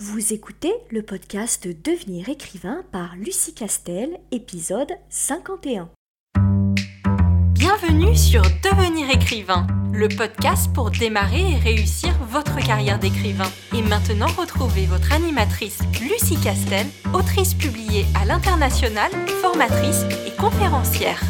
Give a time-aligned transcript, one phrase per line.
[0.00, 5.90] Vous écoutez le podcast Devenir écrivain par Lucie Castel, épisode 51.
[7.54, 13.50] Bienvenue sur Devenir écrivain, le podcast pour démarrer et réussir votre carrière d'écrivain.
[13.76, 19.10] Et maintenant, retrouvez votre animatrice Lucie Castel, autrice publiée à l'international,
[19.42, 21.20] formatrice et conférencière.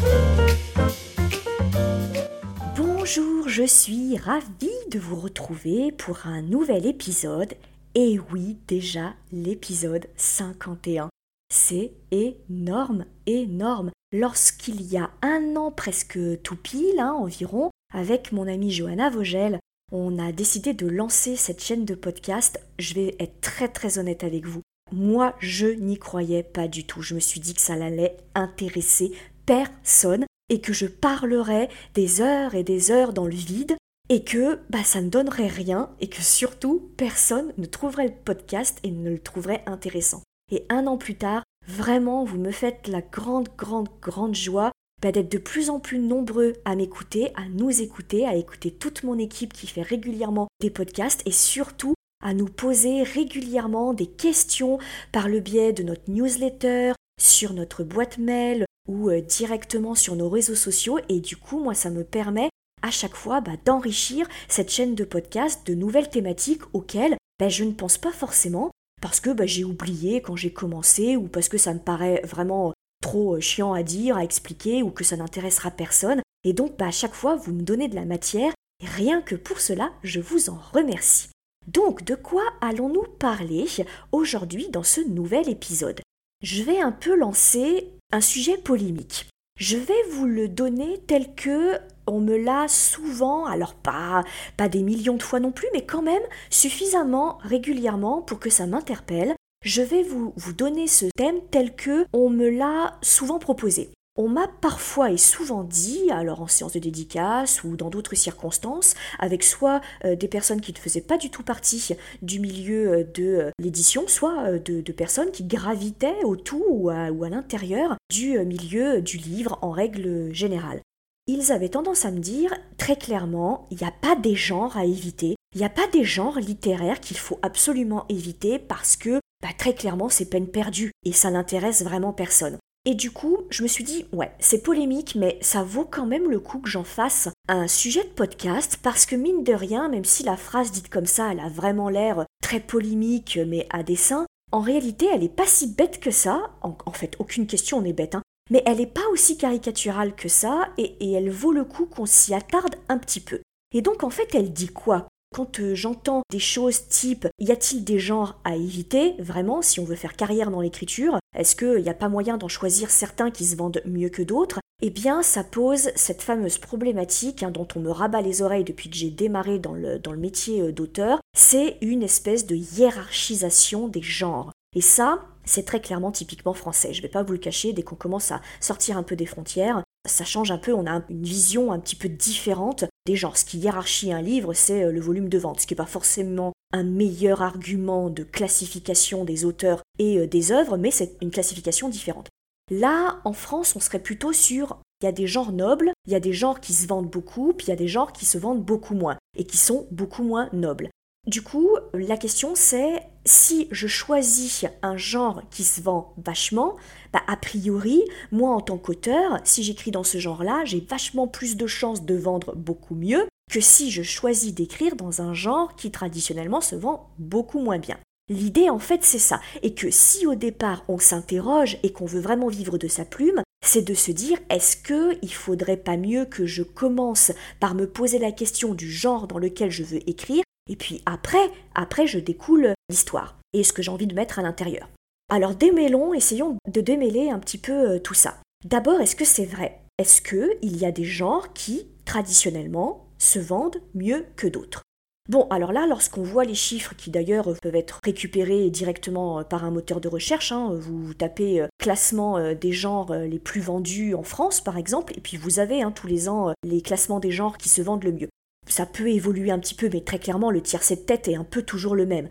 [2.77, 7.55] Bonjour, je suis ravie de vous retrouver pour un nouvel épisode
[8.01, 11.09] et oui, déjà l'épisode 51.
[11.53, 13.91] C'est énorme, énorme.
[14.13, 19.59] Lorsqu'il y a un an presque tout pile, hein, environ, avec mon amie Johanna Vogel,
[19.91, 22.61] on a décidé de lancer cette chaîne de podcast.
[22.79, 24.61] Je vais être très très honnête avec vous.
[24.93, 27.01] Moi, je n'y croyais pas du tout.
[27.01, 29.11] Je me suis dit que ça allait intéresser
[29.45, 33.75] personne et que je parlerais des heures et des heures dans le vide
[34.09, 38.79] et que bah, ça ne donnerait rien et que surtout personne ne trouverait le podcast
[38.83, 40.23] et ne le trouverait intéressant.
[40.51, 45.11] Et un an plus tard, vraiment, vous me faites la grande, grande, grande joie bah,
[45.11, 49.17] d'être de plus en plus nombreux à m'écouter, à nous écouter, à écouter toute mon
[49.17, 54.77] équipe qui fait régulièrement des podcasts et surtout à nous poser régulièrement des questions
[55.11, 60.29] par le biais de notre newsletter, sur notre boîte mail ou euh, directement sur nos
[60.29, 62.49] réseaux sociaux et du coup moi ça me permet
[62.81, 67.63] à chaque fois bah, d'enrichir cette chaîne de podcast de nouvelles thématiques auxquelles bah, je
[67.63, 71.57] ne pense pas forcément parce que bah, j'ai oublié quand j'ai commencé ou parce que
[71.57, 75.71] ça me paraît vraiment trop euh, chiant à dire, à expliquer ou que ça n'intéressera
[75.71, 76.21] personne.
[76.43, 79.59] Et donc à chaque fois vous me donnez de la matière et rien que pour
[79.59, 81.29] cela je vous en remercie.
[81.67, 83.65] Donc de quoi allons-nous parler
[84.11, 86.01] aujourd'hui dans ce nouvel épisode?
[86.41, 89.27] Je vais un peu lancer un sujet polémique.
[89.59, 91.77] Je vais vous le donner tel que
[92.09, 94.23] on me l'a souvent, alors pas,
[94.69, 99.35] des millions de fois non plus, mais quand même suffisamment régulièrement pour que ça m'interpelle.
[99.63, 103.91] Je vais vous, donner ce thème tel que on me l'a souvent proposé.
[104.15, 108.95] On m'a parfois et souvent dit, alors en séance de dédicace ou dans d'autres circonstances,
[109.17, 113.03] avec soit euh, des personnes qui ne faisaient pas du tout partie du milieu euh,
[113.03, 119.17] de euh, l'édition, soit de, personnes qui gravitaient autour ou à l'intérieur du milieu du
[119.17, 120.81] livre en règle générale
[121.29, 124.85] ils avaient tendance à me dire très clairement, il n'y a pas des genres à
[124.85, 129.49] éviter, il n'y a pas des genres littéraires qu'il faut absolument éviter parce que bah,
[129.55, 132.57] très clairement c'est peine perdue et ça n'intéresse vraiment personne.
[132.85, 136.31] Et du coup, je me suis dit, ouais, c'est polémique, mais ça vaut quand même
[136.31, 140.05] le coup que j'en fasse un sujet de podcast, parce que mine de rien, même
[140.05, 144.25] si la phrase dite comme ça, elle a vraiment l'air très polémique, mais à dessein,
[144.51, 146.51] en réalité, elle n'est pas si bête que ça.
[146.61, 150.29] En, en fait, aucune question n'est bête, hein mais elle n'est pas aussi caricaturale que
[150.29, 153.39] ça, et, elle vaut le coup qu'on s'y attarde un petit peu.
[153.73, 155.07] Et donc en fait, elle dit quoi?
[155.33, 159.85] Quand euh, j'entends des choses type y a-t-il des genres à éviter, vraiment, si on
[159.85, 163.45] veut faire carrière dans l'écriture, est-ce qu'il n'y a pas moyen d'en choisir certains qui
[163.45, 164.59] se vendent mieux que d'autres?
[164.81, 168.89] Eh bien, ça pose cette fameuse problématique hein, dont on me rabat les oreilles depuis
[168.89, 174.51] que j'ai démarré dans le, métier euh, d'auteur, c'est une espèce de hiérarchisation des genres.
[174.75, 176.93] Et ça, c'est très clairement typiquement français.
[176.93, 179.25] Je ne vais pas vous le cacher, dès qu'on commence à sortir un peu des
[179.25, 183.37] frontières, ça change un peu, on a une vision un petit peu différente des genres.
[183.37, 185.85] Ce qui hiérarchie un livre, c'est euh, le volume de vente, ce qui n'est pas
[185.85, 191.31] forcément un meilleur argument de classification des auteurs et euh, des œuvres, mais c'est une
[191.31, 192.29] classification différente.
[192.71, 196.15] Là, en France, on serait plutôt sur il y a des genres nobles, il y
[196.15, 198.37] a des genres qui se vendent beaucoup, puis il y a des genres qui se
[198.37, 200.89] vendent beaucoup moins, et qui sont beaucoup moins nobles.
[201.29, 206.75] Du coup, la question c'est si je choisis un genre qui se vend vachement,
[207.13, 208.01] bah a priori,
[208.31, 212.15] moi en tant qu'auteur, si j'écris dans ce genre-là, j'ai vachement plus de chances de
[212.15, 217.11] vendre beaucoup mieux que si je choisis d'écrire dans un genre qui traditionnellement se vend
[217.19, 217.99] beaucoup moins bien.
[218.29, 222.21] L'idée en fait c'est ça, et que si au départ on s'interroge et qu'on veut
[222.21, 226.25] vraiment vivre de sa plume, c'est de se dire est-ce que il faudrait pas mieux
[226.25, 230.43] que je commence par me poser la question du genre dans lequel je veux écrire
[230.69, 234.43] et puis après, après je découle l'histoire et ce que j'ai envie de mettre à
[234.43, 234.87] l'intérieur.
[235.29, 238.37] Alors démêlons, essayons de démêler un petit peu euh, tout ça.
[238.65, 239.79] D'abord, est-ce que c'est vrai?
[239.97, 244.81] Est-ce qu'il y a des genres qui, traditionnellement, se vendent mieux que d'autres?
[245.29, 249.63] Bon, alors là, lorsqu'on voit les chiffres qui d'ailleurs peuvent être récupérés directement euh, par
[249.63, 254.23] un moteur de recherche, hein, vous tapez euh, classement des genres les plus vendus en
[254.23, 257.57] France par exemple, et puis vous avez hein, tous les ans les classements des genres
[257.57, 258.29] qui se vendent le mieux
[258.69, 261.43] ça peut évoluer un petit peu, mais très clairement, le tiercé de tête est un
[261.43, 262.27] peu toujours le même.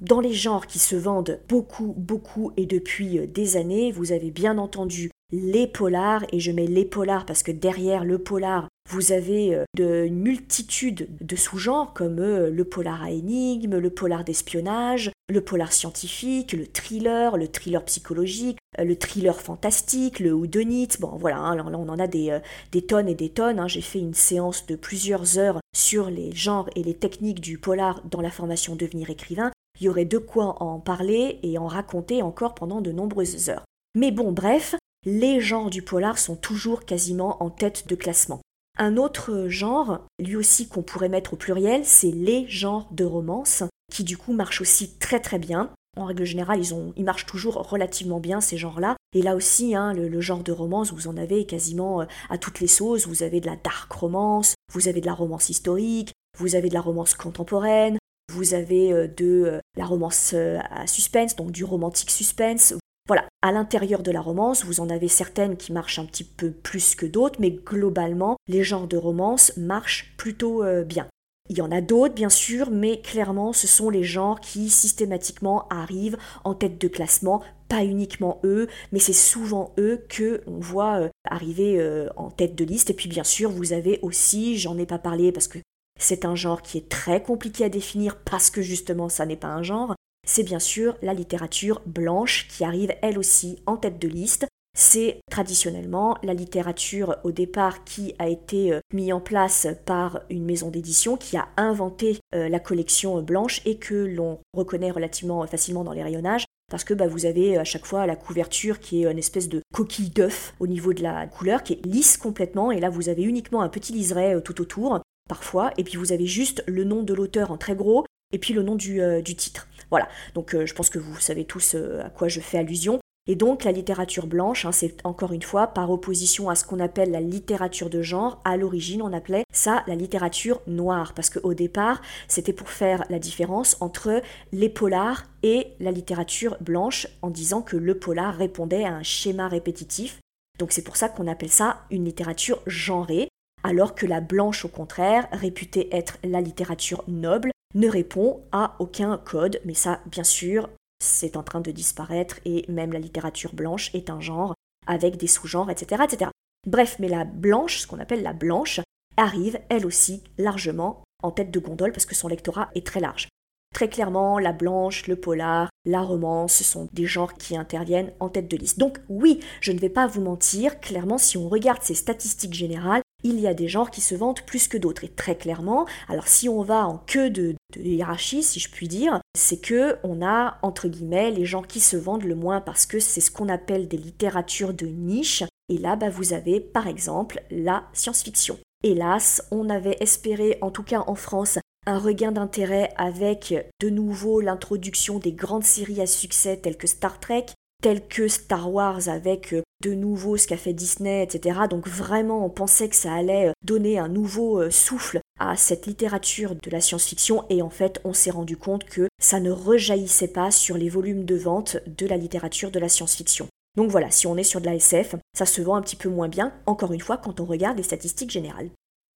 [0.00, 4.30] Dans les genres qui se vendent beaucoup, beaucoup et depuis euh, des années, vous avez
[4.30, 9.12] bien entendu les polars, et je mets les polars parce que derrière le polar, vous
[9.12, 14.24] avez euh, de, une multitude de sous-genres comme euh, le polar à énigmes, le polar
[14.24, 21.00] d'espionnage, le polar scientifique, le thriller, le thriller psychologique, euh, le thriller fantastique, le houdonite.
[21.00, 22.40] Bon, voilà, hein, là, on en a des,
[22.88, 23.60] tonnes et des tonnes.
[23.60, 23.68] Hein.
[23.68, 28.02] J'ai fait une séance de plusieurs heures sur les genres et les techniques du polar
[28.10, 29.52] dans la formation Devenir écrivain.
[29.80, 33.64] Il y aurait de quoi en parler et en raconter encore pendant de nombreuses heures.
[33.94, 34.74] Mais bon, bref,
[35.06, 38.40] les genres du polar sont toujours quasiment en tête de classement.
[38.82, 43.62] Un autre genre, lui aussi qu'on pourrait mettre au pluriel, c'est les genres de romance,
[43.92, 45.68] qui du coup marchent aussi très très bien.
[45.98, 48.96] En règle générale, ils, ont, ils marchent toujours relativement bien ces genres-là.
[49.12, 52.60] Et là aussi, hein, le, genre de romance, vous en avez quasiment euh, à toutes
[52.60, 53.06] les sauces.
[53.06, 56.74] Vous avez de la dark romance, vous avez de la romance historique, vous avez de
[56.74, 57.98] la romance contemporaine,
[58.32, 62.72] vous avez euh, de euh, la romance à suspense, donc du romantique suspense.
[63.10, 66.52] Voilà, à l'intérieur de la romance, vous en avez certaines qui marchent un petit peu
[66.52, 71.08] plus que d'autres, mais globalement, les genres de romance marchent plutôt bien.
[71.50, 75.66] Il y en a d'autres, bien sûr, mais clairement, ce sont les genres qui systématiquement
[75.70, 77.42] arrivent en tête de classement.
[77.68, 82.54] Pas uniquement eux, mais c'est souvent eux que on voit euh, arriver euh, en tête
[82.54, 82.90] de liste.
[82.90, 85.58] Et puis, bien sûr, vous avez aussi, j'en ai pas parlé parce que
[85.98, 89.48] c'est un genre qui est très compliqué à définir parce que justement, ça n'est pas
[89.48, 89.96] un genre.
[90.26, 94.46] C'est bien sûr la littérature blanche qui arrive elle aussi en tête de liste
[94.76, 100.44] c'est traditionnellement la littérature au départ qui a été euh, mise en place par une
[100.44, 105.82] maison d'édition qui a inventé euh, la collection blanche et que l'on reconnaît relativement facilement
[105.82, 109.10] dans les rayonnages parce que bah, vous avez à chaque fois la couverture qui est
[109.10, 112.78] une espèce de coquille d'œuf au niveau de la couleur qui est lisse complètement et
[112.78, 116.26] là vous avez uniquement un petit liseré euh, tout autour parfois et puis vous avez
[116.26, 119.00] juste le nom de l'auteur en très gros et puis le nom du,
[119.36, 119.68] titre.
[119.90, 123.00] Voilà, donc je pense que vous savez tous à quoi je fais allusion.
[123.26, 126.80] Et donc la littérature blanche, hein, c'est encore une fois par opposition à ce qu'on
[126.80, 131.52] appelle la littérature de genre, à l'origine on appelait ça la littérature noire, parce qu'au
[131.54, 134.22] départ c'était pour faire la différence entre
[134.52, 139.48] les polars et la littérature blanche, en disant que le polar répondait à un schéma
[139.48, 140.18] répétitif.
[140.58, 143.28] Donc c'est pour ça qu'on appelle ça une littérature genrée,
[143.62, 149.16] alors que la blanche au contraire, réputée être la littérature noble, ne répond à aucun
[149.18, 150.68] code, mais ça bien sûr
[151.00, 154.54] c'est en train de disparaître et même la littérature blanche est un genre
[154.86, 156.30] avec des sous-genres, etc., etc.
[156.66, 158.80] Bref, mais la blanche, ce qu'on appelle la blanche,
[159.16, 163.28] arrive elle aussi largement en tête de gondole parce que son lectorat est très large.
[163.74, 168.28] Très clairement, la blanche, le polar, la romance, ce sont des genres qui interviennent en
[168.28, 168.78] tête de liste.
[168.78, 173.02] Donc oui, je ne vais pas vous mentir, clairement, si on regarde ces statistiques générales,
[173.22, 175.04] il y a des genres qui se vantent plus que d'autres.
[175.04, 179.20] Et très clairement, alors si on va en queue de, hiérarchie, si je puis dire,
[179.36, 182.98] c'est que on a entre guillemets les gens qui se vendent le moins parce que
[182.98, 185.44] c'est ce qu'on appelle des littératures de niche.
[185.68, 188.58] Et là, bah, vous avez par exemple la science-fiction.
[188.82, 194.40] Hélas, on avait espéré, en tout cas en France, un regain d'intérêt avec de nouveau
[194.40, 197.46] l'introduction des grandes séries à succès telles que Star Trek,
[197.82, 201.60] telles que Star Wars avec euh, de nouveau ce qu'a fait Disney, etc.
[201.68, 205.86] Donc vraiment, on pensait que ça allait euh, donner un nouveau euh, souffle à cette
[205.86, 210.28] littérature de la science-fiction et en fait, on s'est rendu compte que ça ne rejaillissait
[210.28, 213.48] pas sur les volumes de vente de la littérature de la science-fiction.
[213.76, 216.08] Donc voilà, si on est sur de la SF, ça se vend un petit peu
[216.08, 218.70] moins bien, encore une fois, quand on regarde les statistiques générales.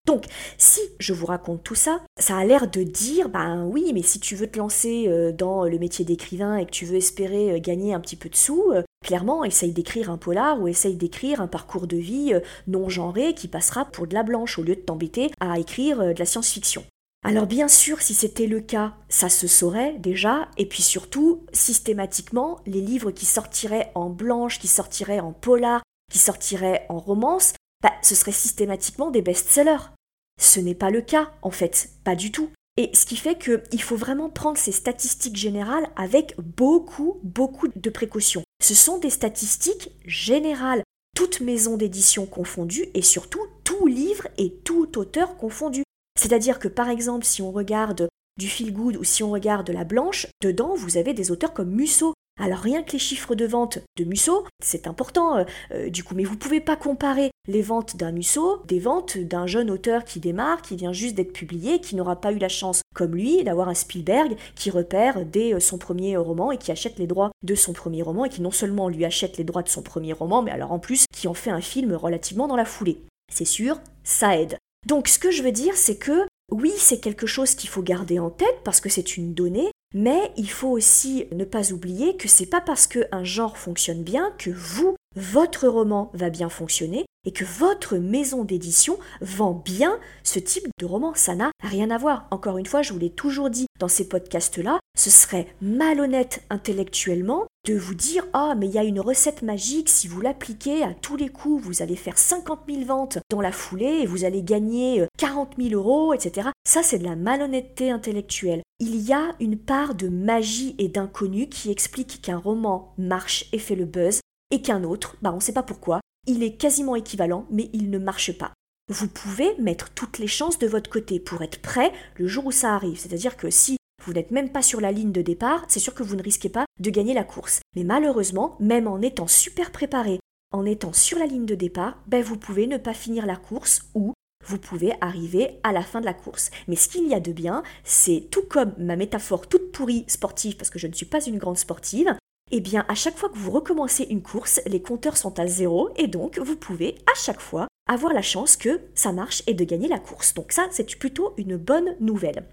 [0.07, 0.27] Donc,
[0.59, 4.21] si je vous raconte tout ça, ça a l'air de dire, ben oui, mais si
[4.21, 7.59] tu veux te lancer euh, dans le métier d'écrivain et que tu veux espérer euh,
[7.59, 11.41] gagner un petit peu de sous, euh, clairement, essaye d'écrire un polar ou essaye d'écrire
[11.41, 12.35] un parcours de vie
[12.67, 16.19] non genré qui passera pour de la blanche au lieu de t'embêter à écrire de
[16.19, 16.85] la science-fiction.
[17.27, 22.61] Alors bien sûr, si c'était le cas, ça se saurait déjà, et puis surtout, systématiquement,
[22.67, 25.83] les livres qui sortiraient en blanche, qui sortiraient en polar,
[26.13, 29.94] qui sortiraient en romance, bah, ce seraient systématiquement des best-sellers.
[30.41, 32.51] Ce n'est pas le cas, en fait, pas du tout.
[32.77, 37.91] Et ce qui fait qu'il faut vraiment prendre ces statistiques générales avec beaucoup, beaucoup de
[37.91, 38.43] précautions.
[38.61, 40.83] Ce sont des statistiques générales,
[41.15, 45.85] toutes maisons d'édition confondues et surtout tout livre et tout auteur confondu.
[46.21, 49.85] C'est-à-dire que par exemple, si on regarde du feel good ou si on regarde la
[49.85, 53.79] blanche, dedans vous avez des auteurs comme Musso, alors rien que les chiffres de vente
[53.97, 57.97] de Musso, c'est important euh, euh, du coup, mais vous pouvez pas comparer les ventes
[57.97, 61.95] d'un Musso des ventes d'un jeune auteur qui démarre, qui vient juste d'être publié, qui
[61.95, 65.79] n'aura pas eu la chance comme lui d'avoir un Spielberg qui repère dès euh, son
[65.79, 68.89] premier roman et qui achète les droits de son premier roman et qui non seulement
[68.89, 71.51] lui achète les droits de son premier roman, mais alors en plus qui en fait
[71.51, 73.01] un film relativement dans la foulée.
[73.33, 74.59] C'est sûr, ça aide.
[74.87, 78.19] Donc ce que je veux dire, c'est que oui, c'est quelque chose qu'il faut garder
[78.19, 82.29] en tête parce que c'est une donnée, mais il faut aussi ne pas oublier que
[82.29, 87.33] c'est pas parce qu'un genre fonctionne bien que vous, votre roman va bien fonctionner et
[87.33, 91.15] que votre maison d'édition vend bien ce type de roman.
[91.15, 92.27] Ça n'a rien à voir.
[92.31, 97.47] Encore une fois, je vous l'ai toujours dit dans ces podcasts-là, ce serait malhonnête intellectuellement
[97.65, 100.95] de vous dire Ah, mais il y a une recette magique, si vous l'appliquez à
[100.95, 104.43] tous les coups, vous allez faire 50 000 ventes dans la foulée et vous allez
[104.43, 106.51] gagner 40 euh, 000 euros, etc.
[106.67, 108.63] Ça, c'est de la malhonnêteté intellectuelle.
[108.81, 113.59] Il y a une part de magie et d'inconnu qui explique qu'un roman marche et
[113.59, 117.47] fait le buzz et qu'un autre, bah on sait pas pourquoi, il est quasiment équivalent,
[117.51, 118.53] mais il ne marche pas.
[118.89, 122.53] Vous pouvez mettre toutes les chances de votre côté pour être prêt le jour où
[122.53, 122.99] ça arrive.
[122.99, 126.03] C'est-à-dire que si vous n'êtes même pas sur la ligne de départ, c'est sûr que
[126.03, 127.61] vous ne risquez pas de gagner la course.
[127.75, 130.21] Mais malheureusement, même en étant super préparé,
[130.53, 133.83] en étant sur la ligne de départ, ben vous pouvez ne pas finir la course
[133.95, 134.13] ou
[134.47, 136.51] vous pouvez arriver à la fin de la course.
[136.69, 140.57] Mais ce qu'il y a de bien, c'est tout comme ma métaphore toute pourrie sportive,
[140.57, 142.15] parce que je ne suis pas une grande sportive,
[142.51, 145.91] eh bien à chaque fois que vous recommencez une course, les compteurs sont à zéro
[145.97, 149.65] et donc vous pouvez à chaque fois avoir la chance que ça marche et de
[149.65, 150.35] gagner la course.
[150.35, 152.47] Donc ça, c'est plutôt une bonne nouvelle.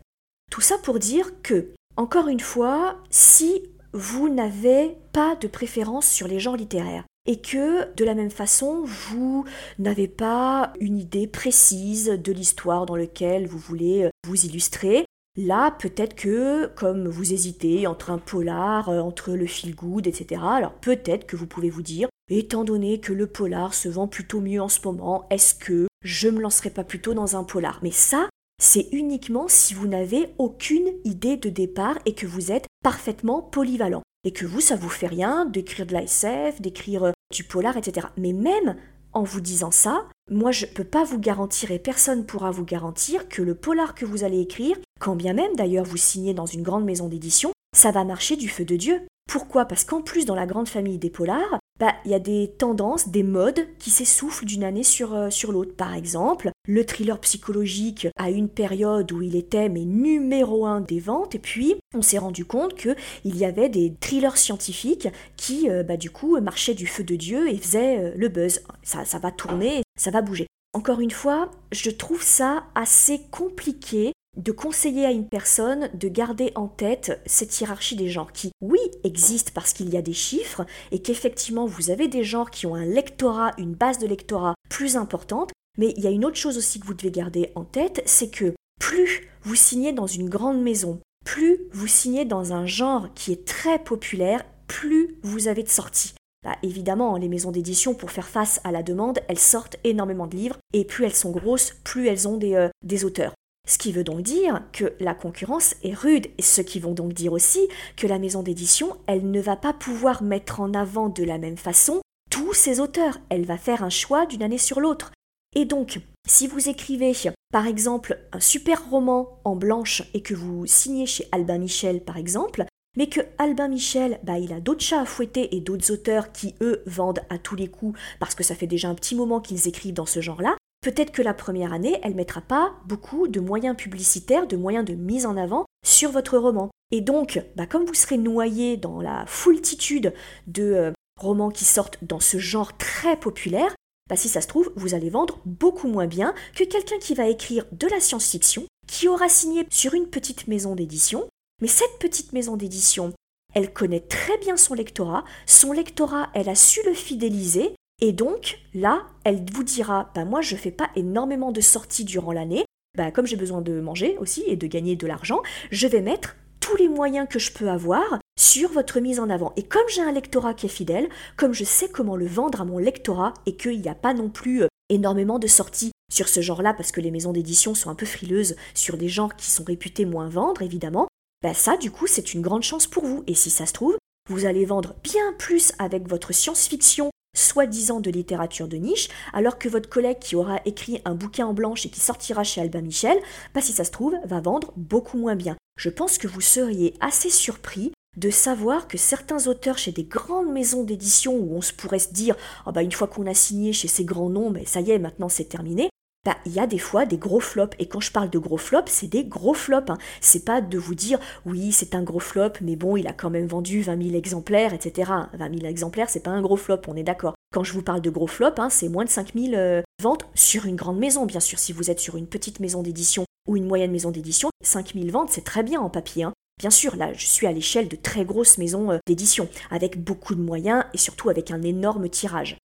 [0.51, 6.27] Tout ça pour dire que, encore une fois, si vous n'avez pas de préférence sur
[6.27, 9.45] les genres littéraires, et que de la même façon, vous
[9.79, 15.05] n'avez pas une idée précise de l'histoire dans laquelle vous voulez vous illustrer,
[15.37, 20.41] Là, peut-être que, comme vous hésitez entre un polar, euh, entre le feel good, etc.,
[20.45, 24.41] alors peut-être que vous pouvez vous dire, étant donné que le polar se vend plutôt
[24.41, 27.79] mieux en ce moment, est-ce que je me lancerai pas plutôt dans un polar?
[27.81, 28.27] Mais ça,
[28.61, 34.03] c'est uniquement si vous n'avez aucune idée de départ et que vous êtes parfaitement polyvalent.
[34.23, 37.75] Et que vous, ça vous fait rien d'écrire de la SF, d'écrire euh, du polar,
[37.75, 38.07] etc.
[38.17, 38.75] Mais même
[39.13, 42.63] en vous disant ça, moi je ne peux pas vous garantir et personne pourra vous
[42.63, 46.45] garantir que le polar que vous allez écrire, quand bien même d'ailleurs vous signez dans
[46.45, 49.01] une grande maison d'édition, ça va marcher du feu de Dieu.
[49.27, 49.65] Pourquoi?
[49.65, 53.09] Parce qu'en plus dans la grande famille des polars, bah, il y a des tendances,
[53.09, 55.75] des modes qui s'essoufflent d'une année sur, euh, sur l'autre.
[55.75, 60.99] Par exemple, le thriller psychologique a une période où il était mais numéro un des
[60.99, 65.83] ventes, et puis on s'est rendu compte qu'il y avait des thrillers scientifiques qui, euh,
[65.83, 68.61] bah, du coup, marchaient du feu de Dieu et faisaient euh, le buzz.
[68.83, 70.47] Ça, ça va tourner, ça va bouger.
[70.73, 76.53] Encore une fois, je trouve ça assez compliqué de conseiller à une personne de garder
[76.55, 80.65] en tête cette hiérarchie des genres qui, oui, existe parce qu'il y a des chiffres
[80.91, 84.95] et qu'effectivement vous avez des genres qui ont un lectorat, une base de lectorat plus
[84.95, 88.01] importante, mais il y a une autre chose aussi que vous devez garder en tête,
[88.05, 93.13] c'est que plus vous signez dans une grande maison, plus vous signez dans un genre
[93.13, 96.13] qui est très populaire, plus vous avez de sorties.
[96.43, 100.35] Bah, évidemment, les maisons d'édition, pour faire face à la demande, elles sortent énormément de
[100.35, 103.33] livres, et plus elles sont grosses, plus elles ont des, euh, des auteurs.
[103.67, 107.13] Ce qui veut donc dire que la concurrence est rude, et ce qui vont donc
[107.13, 111.23] dire aussi que la maison d'édition, elle ne va pas pouvoir mettre en avant de
[111.23, 112.01] la même façon
[112.31, 115.11] tous ses auteurs, elle va faire un choix d'une année sur l'autre.
[115.55, 117.13] Et donc, si vous écrivez
[117.51, 122.17] par exemple un super roman en blanche et que vous signez chez Albin Michel par
[122.17, 122.65] exemple,
[122.97, 126.55] mais que Albin Michel, bah, il a d'autres chats à fouetter et d'autres auteurs qui,
[126.61, 129.67] eux, vendent à tous les coups parce que ça fait déjà un petit moment qu'ils
[129.67, 133.77] écrivent dans ce genre-là, Peut-être que la première année, elle mettra pas beaucoup de moyens
[133.77, 136.71] publicitaires, de moyens de mise en avant sur votre roman.
[136.89, 140.11] Et donc, bah, comme vous serez noyé dans la foultitude
[140.47, 143.75] de euh, romans qui sortent dans ce genre très populaire,
[144.11, 147.29] bah, si ça se trouve, vous allez vendre beaucoup moins bien que quelqu'un qui va
[147.29, 151.29] écrire de la science-fiction, qui aura signé sur une petite maison d'édition.
[151.61, 153.13] Mais cette petite maison d'édition,
[153.53, 158.59] elle connaît très bien son lectorat, son lectorat, elle a su le fidéliser, et donc,
[158.73, 162.65] là, elle vous dira, bah moi je fais pas énormément de sorties durant l'année,
[162.97, 165.41] bah comme j'ai besoin de manger aussi et de gagner de l'argent,
[165.71, 166.35] je vais mettre
[166.77, 169.53] les moyens que je peux avoir sur votre mise en avant.
[169.55, 172.65] Et comme j'ai un lectorat qui est fidèle, comme je sais comment le vendre à
[172.65, 176.41] mon lectorat et qu'il n'y a pas non plus euh, énormément de sorties sur ce
[176.41, 179.63] genre-là parce que les maisons d'édition sont un peu frileuses sur des genres qui sont
[179.63, 181.07] réputés moins vendre évidemment,
[181.41, 183.23] bah ça du coup c'est une grande chance pour vous.
[183.27, 183.97] Et si ça se trouve,
[184.29, 189.69] vous allez vendre bien plus avec votre science-fiction soi-disant de littérature de niche, alors que
[189.69, 193.17] votre collègue qui aura écrit un bouquin en blanche et qui sortira chez Albin Michel,
[193.53, 195.55] bah si ça se trouve, va vendre beaucoup moins bien.
[195.81, 200.51] Je pense que vous seriez assez surpris de savoir que certains auteurs chez des grandes
[200.51, 202.35] maisons d'édition où on se pourrait se dire
[202.67, 204.99] oh bah une fois qu'on a signé chez ces grands noms, mais ça y est,
[204.99, 205.89] maintenant c'est terminé,
[206.23, 207.75] bah, il y a des fois des gros flops.
[207.79, 209.89] Et quand je parle de gros flops, c'est des gros flops.
[209.89, 209.97] Hein.
[210.19, 213.31] C'est pas de vous dire, oui, c'est un gros flop, mais bon, il a quand
[213.31, 215.11] même vendu 20 000 exemplaires, etc.
[215.33, 217.33] 20 000 exemplaires, c'est pas un gros flop, on est d'accord.
[217.51, 220.27] Quand je vous parle de gros flops, hein, c'est moins de 5 000 euh, ventes
[220.35, 221.57] sur une grande maison, bien sûr.
[221.57, 225.07] Si vous êtes sur une petite maison d'édition ou une moyenne maison d'édition, 5 000
[225.09, 226.23] ventes, c'est très bien en papier.
[226.23, 226.33] Hein.
[226.59, 230.35] Bien sûr, là, je suis à l'échelle de très grosses maisons euh, d'édition, avec beaucoup
[230.35, 232.57] de moyens et surtout avec un énorme tirage.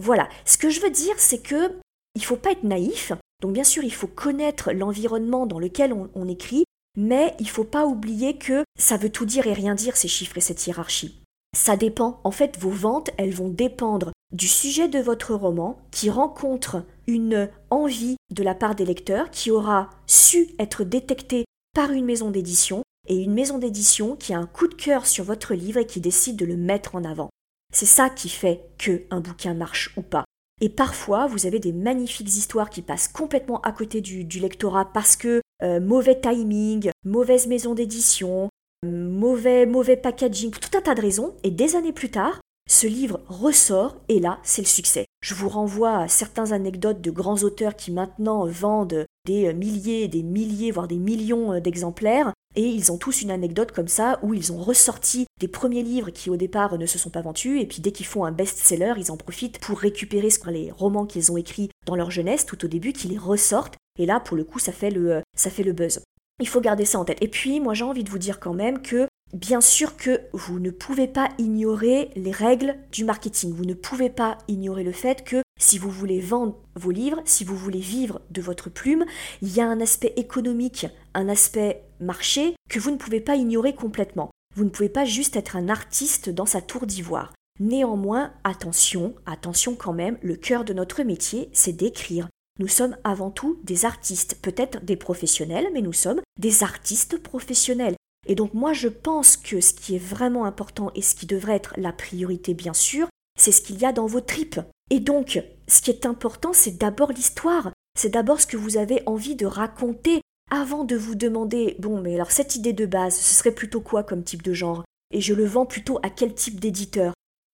[0.00, 1.72] Voilà, ce que je veux dire, c'est que
[2.14, 3.12] il faut pas être naïf.
[3.42, 6.64] Donc bien sûr, il faut connaître l'environnement dans lequel on, écrit,
[6.96, 10.38] mais il faut pas oublier que ça veut tout dire et rien dire ces chiffres
[10.38, 11.20] et cette hiérarchie.
[11.56, 12.20] Ça dépend.
[12.24, 17.50] En fait, vos ventes, elles vont dépendre du sujet de votre roman qui rencontre une
[17.70, 22.82] envie de la part des lecteurs qui aura su être détecté par une maison d'édition
[23.08, 26.00] et une maison d'édition qui a un coup de cœur sur votre livre et qui
[26.00, 27.30] décide de le mettre en avant.
[27.72, 30.24] C'est ça qui fait que un bouquin marche ou pas.
[30.60, 35.16] Et parfois, vous avez des magnifiques histoires qui passent complètement à côté du, lectorat parce
[35.16, 38.48] que euh, mauvais timing, mauvaise maison d'édition,
[38.84, 41.34] mauvais, mauvais packaging, tout un tas de raisons.
[41.42, 42.40] Et des années plus tard,
[42.72, 45.04] ce livre ressort et là, c'est le succès.
[45.22, 50.22] Je vous renvoie à certaines anecdotes de grands auteurs qui maintenant vendent des milliers, des
[50.22, 54.52] milliers, voire des millions d'exemplaires et ils ont tous une anecdote comme ça où ils
[54.52, 57.82] ont ressorti des premiers livres qui au départ ne se sont pas vendus et puis
[57.82, 61.68] dès qu'ils font un best-seller, ils en profitent pour récupérer les romans qu'ils ont écrits
[61.86, 64.72] dans leur jeunesse tout au début, qu'ils les ressortent et là pour le coup ça
[64.72, 66.00] fait le, ça fait le buzz.
[66.40, 67.22] Il faut garder ça en tête.
[67.22, 70.60] Et puis moi j'ai envie de vous dire quand même que Bien sûr que vous
[70.60, 73.54] ne pouvez pas ignorer les règles du marketing.
[73.54, 77.42] Vous ne pouvez pas ignorer le fait que si vous voulez vendre vos livres, si
[77.42, 79.06] vous voulez vivre de votre plume,
[79.40, 83.74] il y a un aspect économique, un aspect marché que vous ne pouvez pas ignorer
[83.74, 84.30] complètement.
[84.54, 87.32] Vous ne pouvez pas juste être un artiste dans sa tour d'ivoire.
[87.58, 92.28] Néanmoins, attention, attention quand même, le cœur de notre métier, c'est d'écrire.
[92.58, 97.94] Nous sommes avant tout des artistes, peut-être des professionnels, mais nous sommes des artistes professionnels.
[98.26, 101.56] Et donc moi je pense que ce qui est vraiment important et ce qui devrait
[101.56, 104.60] être la priorité bien sûr, c'est ce qu'il y a dans vos tripes.
[104.90, 109.02] Et donc ce qui est important c'est d'abord l'histoire, c'est d'abord ce que vous avez
[109.06, 113.34] envie de raconter avant de vous demander bon mais alors cette idée de base ce
[113.34, 114.84] serait plutôt quoi comme type de genre?
[115.12, 117.12] Et je le vends plutôt à quel type d'éditeur?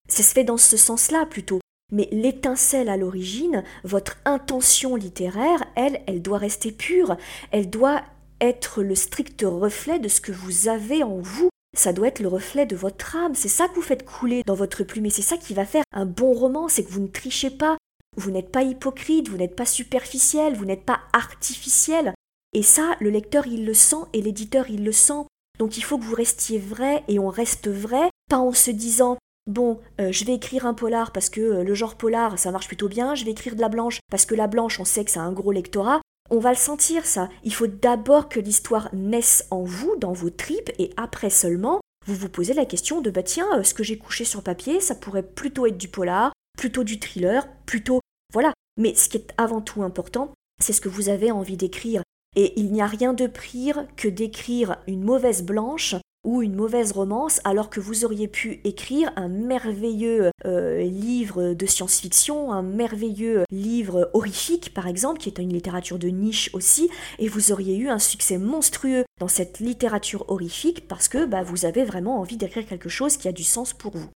[0.09, 1.61] Ça se fait dans ce sens-là plutôt.
[1.91, 7.17] Mais l'étincelle à l'origine, votre intention littéraire, elle, elle doit rester pure,
[7.51, 8.03] elle doit
[8.41, 11.51] être le strict reflet de ce que vous avez en vous.
[11.77, 13.35] Ça doit être le reflet de votre âme.
[13.35, 15.07] C'est ça que vous faites couler dans votre plume.
[15.07, 16.69] Et c'est ça qui va faire un bon roman.
[16.69, 17.77] C'est que vous ne trichez pas.
[18.17, 19.29] Vous n'êtes pas hypocrite.
[19.29, 20.55] Vous n'êtes pas superficiel.
[20.55, 22.15] Vous n'êtes pas artificiel.
[22.53, 25.25] Et ça, le lecteur, il le sent et l'éditeur, il le sent.
[25.59, 29.19] Donc il faut que vous restiez vrai et on reste vrai, pas en se disant
[29.47, 32.69] Bon, euh, je vais écrire un polar parce que euh, le genre polar, ça marche
[32.69, 35.11] plutôt bien, je vais écrire de la blanche parce que la blanche, on sait que
[35.11, 36.01] ça a un gros lectorat.
[36.31, 37.29] On va le sentir, ça.
[37.43, 42.15] Il faut d'abord que l'histoire naisse en vous, dans vos tripes, et après seulement, vous
[42.15, 44.95] vous posez la question de bah tiens, euh, ce que j'ai couché sur papier, ça
[44.95, 48.01] pourrait plutôt être du polar, plutôt du thriller, plutôt.
[48.33, 48.53] Voilà.
[48.79, 52.03] Mais ce qui est avant tout important, c'est ce que vous avez envie d'écrire.
[52.37, 55.97] Et il n'y a rien de pire que d'écrire une mauvaise blanche
[56.29, 61.67] ou une mauvaise romance alors que vous auriez pu écrire un merveilleux euh, livre de
[61.67, 67.29] science-fiction, un merveilleux livre horrifique par exemple, qui est une littérature de niche aussi, et
[67.29, 71.83] vous auriez eu un succès monstrueux dans cette littérature horrifique parce que bah, vous avez
[71.83, 74.11] vraiment envie d'écrire quelque chose qui a du sens pour vous.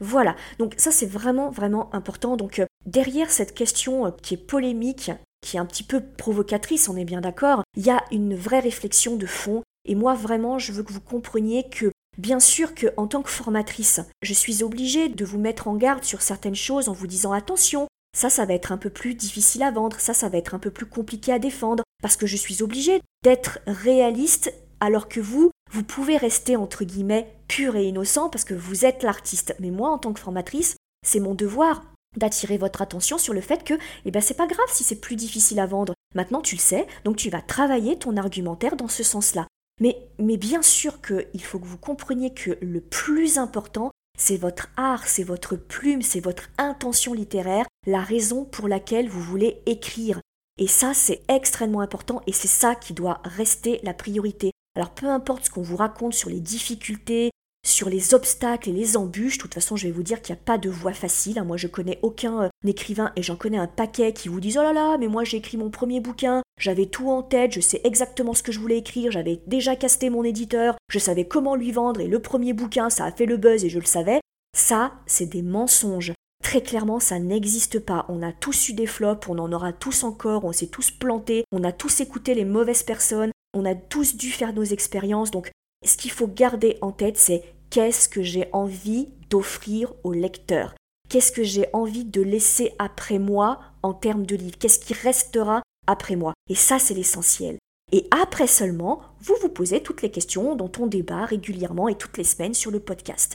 [0.00, 2.38] Voilà, donc ça c'est vraiment vraiment important.
[2.38, 5.10] Donc euh, derrière cette question euh, qui est polémique,
[5.42, 8.60] qui est un petit peu provocatrice, on est bien d'accord, il y a une vraie
[8.60, 12.88] réflexion de fond et moi, vraiment, je veux que vous compreniez que Bien sûr que
[12.96, 16.88] en tant que formatrice, je suis obligée de vous mettre en garde sur certaines choses
[16.88, 20.14] en vous disant attention, ça ça va être un peu plus difficile à vendre, ça
[20.14, 23.60] ça va être un peu plus compliqué à défendre parce que je suis obligée d'être
[23.68, 28.84] réaliste alors que vous vous pouvez rester entre guillemets pur et innocent parce que vous
[28.84, 29.54] êtes l'artiste.
[29.60, 30.74] Mais moi en tant que formatrice,
[31.06, 31.84] c'est mon devoir
[32.16, 33.74] d'attirer votre attention sur le fait que
[34.04, 35.94] eh ben c'est pas grave si c'est plus difficile à vendre.
[36.16, 39.46] Maintenant tu le sais, donc tu vas travailler ton argumentaire dans ce sens-là.
[39.80, 45.06] Mais, bien sûr qu'il faut que vous compreniez que le plus important, c'est votre art,
[45.06, 50.20] c'est votre plume, c'est votre intention littéraire, la raison pour laquelle vous voulez écrire.
[50.58, 54.50] Et ça, c'est extrêmement important et c'est ça qui doit rester la priorité.
[54.74, 57.30] Alors peu importe ce qu'on vous raconte sur les difficultés,
[57.64, 60.40] sur les obstacles et les embûches, de toute façon, je vais vous dire qu'il n'y
[60.40, 61.38] a pas de voie facile.
[61.38, 61.44] Hein.
[61.44, 64.62] Moi, je connais aucun euh, écrivain et j'en connais un paquet qui vous disent Oh
[64.62, 67.80] là là, mais moi j'ai écrit mon premier bouquin, j'avais tout en tête, je sais
[67.84, 71.72] exactement ce que je voulais écrire, j'avais déjà casté mon éditeur, je savais comment lui
[71.72, 74.20] vendre et le premier bouquin, ça a fait le buzz et je le savais.
[74.56, 76.12] Ça, c'est des mensonges.
[76.42, 78.06] Très clairement, ça n'existe pas.
[78.08, 81.44] On a tous eu des flops, on en aura tous encore, on s'est tous plantés,
[81.52, 85.30] on a tous écouté les mauvaises personnes, on a tous dû faire nos expériences.
[85.30, 85.50] Donc,
[85.84, 90.74] ce qu'il faut garder en tête, c'est qu'est-ce que j'ai envie d'offrir au lecteur?
[91.08, 95.62] Qu'est-ce que j'ai envie de laisser après moi en termes de livre Qu'est-ce qui restera
[95.88, 97.58] après moi Et ça, c'est l'essentiel.
[97.90, 102.18] Et après seulement, vous vous posez toutes les questions dont on débat régulièrement et toutes
[102.18, 103.34] les semaines sur le podcast.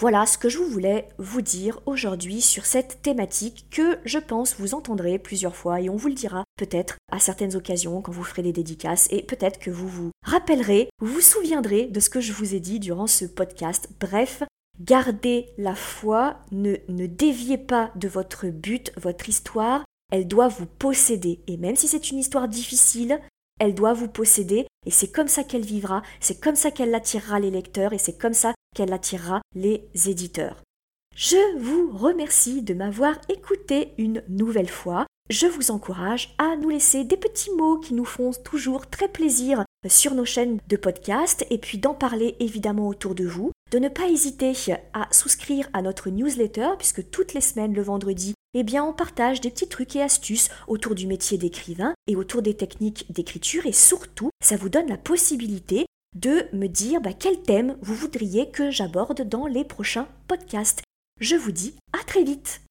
[0.00, 4.74] Voilà ce que je voulais vous dire aujourd'hui sur cette thématique que je pense vous
[4.74, 8.42] entendrez plusieurs fois et on vous le dira peut-être à certaines occasions quand vous ferez
[8.42, 12.32] des dédicaces et peut-être que vous vous rappellerez, vous vous souviendrez de ce que je
[12.32, 13.88] vous ai dit durant ce podcast.
[13.98, 14.44] Bref,
[14.80, 20.66] gardez la foi, ne, ne déviez pas de votre but, votre histoire, elle doit vous
[20.66, 21.40] posséder.
[21.46, 23.20] Et même si c'est une histoire difficile,
[23.58, 27.40] elle doit vous posséder et c'est comme ça qu'elle vivra, c'est comme ça qu'elle attirera
[27.40, 30.62] les lecteurs et c'est comme ça qu'elle attirera les éditeurs.
[31.14, 35.04] Je vous remercie de m'avoir écouté une nouvelle fois.
[35.30, 39.64] Je vous encourage à nous laisser des petits mots qui nous font toujours très plaisir
[39.86, 43.50] sur nos chaînes de podcast et puis d'en parler évidemment autour de vous.
[43.72, 44.52] De ne pas hésiter
[44.94, 49.40] à souscrire à notre newsletter puisque toutes les semaines le vendredi, eh bien on partage
[49.40, 53.72] des petits trucs et astuces autour du métier d'écrivain et autour des techniques d'écriture et
[53.72, 58.70] surtout ça vous donne la possibilité de me dire bah, quel thème vous voudriez que
[58.70, 60.82] j'aborde dans les prochains podcasts.
[61.20, 62.62] Je vous dis à très vite.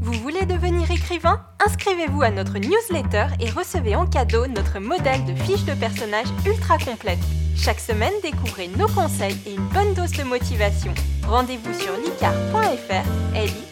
[0.00, 1.44] Vous voulez devenir écrivain?
[1.64, 6.78] Inscrivez-vous à notre newsletter et recevez en cadeau notre modèle de fiche de personnage ultra
[6.78, 7.18] complète.
[7.56, 10.92] Chaque semaine, découvrez nos conseils et une bonne dose de motivation.
[11.26, 13.66] Rendez-vous sur licar.fr, l i